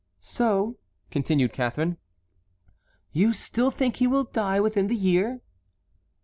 "So," 0.23 0.77
continued 1.11 1.53
Catharine, 1.53 1.97
"you 3.11 3.33
still 3.33 3.69
think 3.69 3.97
he 3.97 4.07
will 4.07 4.23
die 4.23 4.59
within 4.59 4.87
the 4.87 4.95
year?" 4.95 5.41